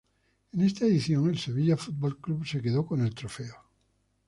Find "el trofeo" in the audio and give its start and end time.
3.05-3.53